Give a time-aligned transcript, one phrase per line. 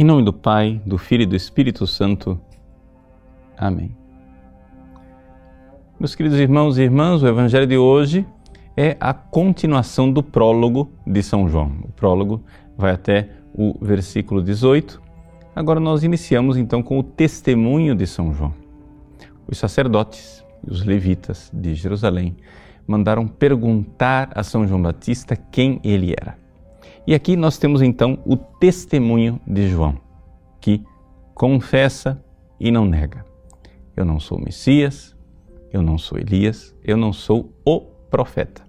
[0.00, 2.40] Em nome do Pai, do Filho e do Espírito Santo.
[3.54, 3.94] Amém.
[5.98, 8.26] Meus queridos irmãos e irmãs, o Evangelho de hoje
[8.74, 11.80] é a continuação do prólogo de São João.
[11.84, 12.42] O prólogo
[12.78, 15.02] vai até o versículo 18.
[15.54, 18.54] Agora nós iniciamos então com o testemunho de São João.
[19.46, 22.38] Os sacerdotes e os levitas de Jerusalém
[22.86, 26.39] mandaram perguntar a São João Batista quem ele era.
[27.06, 29.98] E aqui nós temos então o testemunho de João,
[30.60, 30.82] que
[31.34, 32.22] confessa
[32.58, 33.24] e não nega.
[33.96, 35.16] Eu não sou Messias,
[35.72, 37.80] eu não sou Elias, eu não sou o
[38.10, 38.62] profeta.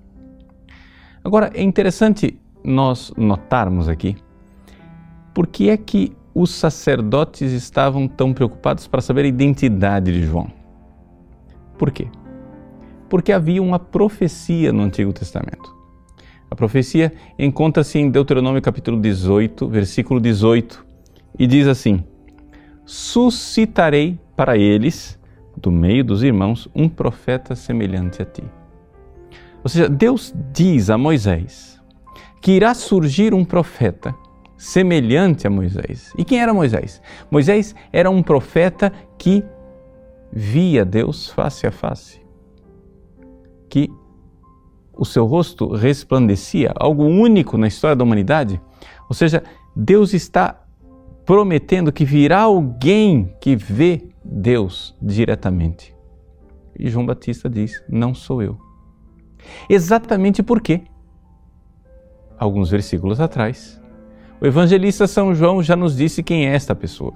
[1.24, 4.16] Agora é interessante nós notarmos aqui
[5.34, 10.52] por que é que os sacerdotes estavam tão preocupados para saber a identidade de João.
[11.78, 12.08] Por quê?
[13.09, 15.80] Porque havia uma profecia no Antigo Testamento.
[16.52, 20.86] A profecia encontra-se em Deuteronômio capítulo 18, versículo 18,
[21.39, 22.03] e diz assim:
[22.86, 25.17] Suscitarei para eles,
[25.56, 28.44] do meio dos irmãos, um profeta semelhante a ti.
[29.64, 31.81] Ou seja, Deus diz a Moisés
[32.42, 34.14] que irá surgir um profeta
[34.58, 36.12] semelhante a Moisés.
[36.18, 37.02] E quem era Moisés?
[37.31, 39.42] Moisés era um profeta que
[40.34, 42.20] via Deus face a face,
[43.70, 43.90] que
[44.94, 48.61] o seu rosto resplandecia, algo único na história da humanidade.
[49.09, 49.44] Ou seja,
[49.75, 50.64] Deus está
[51.25, 55.95] prometendo que virá alguém que vê Deus diretamente.
[56.78, 58.58] E João Batista diz: Não sou eu.
[59.69, 60.81] Exatamente porque,
[62.38, 63.81] alguns versículos atrás,
[64.39, 67.14] o evangelista São João já nos disse quem é esta pessoa.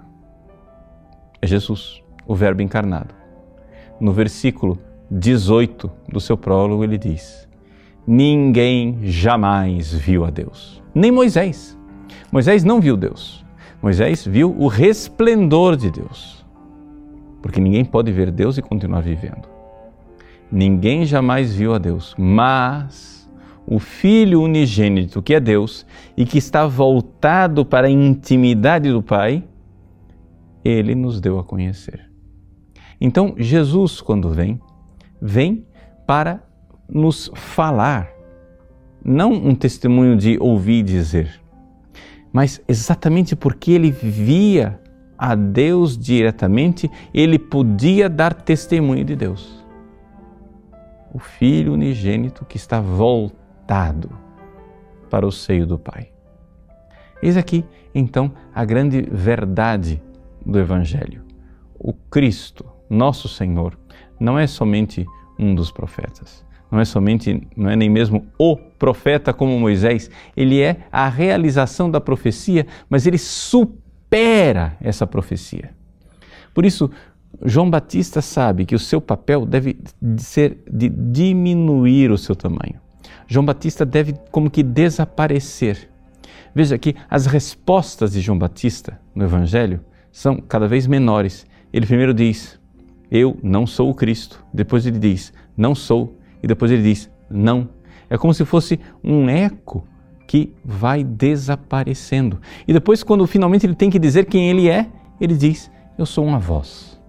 [1.42, 3.14] É Jesus, o Verbo encarnado.
[4.00, 4.78] No versículo
[5.10, 7.48] 18 do seu prólogo, ele diz:
[8.08, 10.82] ninguém jamais viu a Deus.
[10.94, 11.78] Nem Moisés.
[12.32, 13.46] Moisés não viu Deus.
[13.82, 16.46] Moisés viu o resplendor de Deus.
[17.42, 19.48] Porque ninguém pode ver Deus e continuar vivendo.
[20.52, 23.30] Ninguém jamais viu a Deus, mas
[23.68, 25.86] o Filho unigênito, que é Deus
[26.16, 29.44] e que está voltado para a intimidade do Pai,
[30.64, 32.10] ele nos deu a conhecer.
[33.00, 34.60] Então, Jesus, quando vem,
[35.22, 35.66] vem
[36.08, 36.44] para
[36.88, 38.10] nos falar,
[39.04, 41.42] não um testemunho de ouvir dizer,
[42.32, 44.80] mas exatamente porque ele via
[45.18, 49.64] a Deus diretamente, ele podia dar testemunho de Deus.
[51.14, 54.10] O Filho unigênito que está voltado
[55.10, 56.12] para o seio do Pai.
[57.24, 57.64] Eis aqui,
[57.94, 60.04] então, a grande verdade
[60.46, 61.24] do Evangelho.
[61.80, 63.80] O Cristo, nosso Senhor,
[64.20, 65.06] não é somente
[65.40, 70.62] um dos profetas não é somente, não é nem mesmo o profeta como Moisés, ele
[70.62, 75.72] é a realização da profecia, mas ele supera essa profecia.
[76.54, 76.90] Por isso,
[77.44, 79.78] João Batista sabe que o seu papel deve
[80.18, 82.80] ser de diminuir o seu tamanho.
[83.28, 85.90] João Batista deve como que desaparecer.
[86.54, 89.82] Veja que as respostas de João Batista no Evangelho
[90.12, 91.46] são cada vez menores.
[91.74, 92.60] Ele primeiro diz:
[93.12, 94.44] Eu não sou o Cristo.
[94.54, 97.68] Depois ele diz: Não sou e depois ele diz não.
[98.08, 99.84] É como se fosse um eco
[100.28, 102.40] que vai desaparecendo.
[102.68, 104.88] E depois, quando finalmente ele tem que dizer quem ele é,
[105.20, 107.02] ele diz: Eu sou uma voz.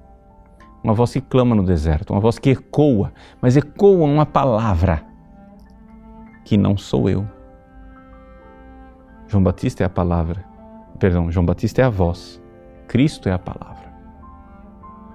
[0.82, 5.04] Uma voz que clama no deserto, uma voz que ecoa, mas ecoa uma palavra
[6.42, 7.28] que não sou eu.
[9.28, 10.46] João Batista é a palavra.
[10.98, 12.40] Perdão, João Batista é a voz.
[12.88, 13.92] Cristo é a palavra.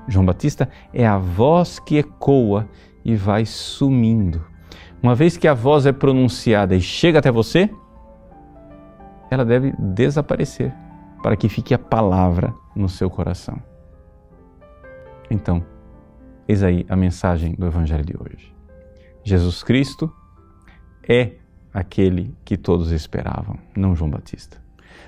[0.07, 2.67] João Batista é a voz que ecoa
[3.03, 4.45] e vai sumindo.
[5.01, 7.69] Uma vez que a voz é pronunciada e chega até você,
[9.29, 10.73] ela deve desaparecer
[11.23, 13.61] para que fique a palavra no seu coração.
[15.29, 15.63] Então,
[16.47, 18.53] eis aí a mensagem do Evangelho de hoje.
[19.23, 20.11] Jesus Cristo
[21.07, 21.33] é
[21.73, 24.61] aquele que todos esperavam, não João Batista.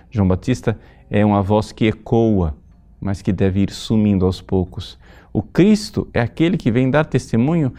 [0.09, 0.79] João Batista
[1.09, 2.55] é uma voz que ecoa,
[3.03, 4.97] mas que deve ir sumindo aos poucos
[5.33, 7.73] o Cristo é aquele que vem dar testemunho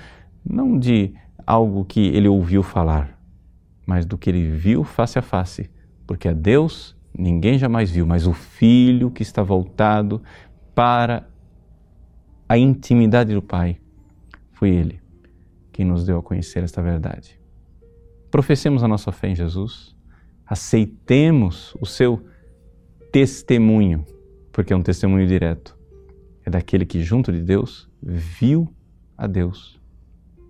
[0.44, 1.14] não de
[1.46, 3.16] algo que ele ouviu falar,
[3.86, 5.70] mas do que ele viu face a face,
[6.04, 10.20] porque a Deus ninguém jamais viu, mas o Filho que está voltado
[10.74, 11.28] para
[12.48, 13.78] a intimidade do Pai,
[14.52, 15.00] foi ele
[15.72, 17.40] quem nos deu a conhecer esta verdade.
[18.32, 19.94] Professemos a nossa fé em Jesus,
[20.44, 22.26] aceitemos o seu
[23.12, 24.04] testemunho,
[24.54, 25.76] porque é um testemunho direto
[26.44, 28.72] é daquele que, junto de Deus, viu
[29.18, 29.80] a Deus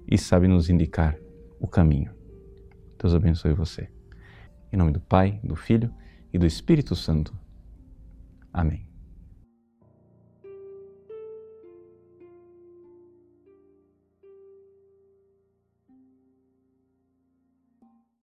[0.06, 1.16] e sabe nos indicar
[1.58, 2.12] o caminho.
[3.00, 3.88] Deus abençoe você.
[4.70, 5.90] Em nome do Pai, do Filho
[6.32, 7.34] e do Espírito Santo.
[8.52, 8.86] Amém.